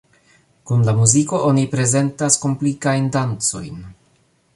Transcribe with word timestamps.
Kun 0.69 0.79
la 0.85 0.93
muziko 1.01 1.41
oni 1.49 1.65
prezentas 1.73 2.39
komplikajn 2.47 3.07
dancojn. 3.17 3.77